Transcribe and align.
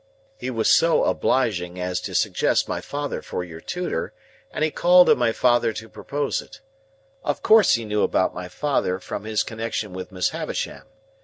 "He 0.39 0.49
was 0.49 0.67
so 0.67 1.03
obliging 1.03 1.79
as 1.79 2.01
to 2.01 2.15
suggest 2.15 2.67
my 2.67 2.81
father 2.81 3.21
for 3.21 3.43
your 3.43 3.61
tutor, 3.61 4.13
and 4.49 4.63
he 4.63 4.71
called 4.71 5.07
on 5.11 5.19
my 5.19 5.31
father 5.31 5.73
to 5.73 5.87
propose 5.87 6.41
it. 6.41 6.59
Of 7.23 7.43
course 7.43 7.75
he 7.75 7.85
knew 7.85 8.01
about 8.01 8.33
my 8.33 8.47
father 8.49 8.97
from 8.97 9.25
his 9.25 9.43
connection 9.43 9.93
with 9.93 10.11
Miss 10.11 10.29
Havisham. 10.31 10.85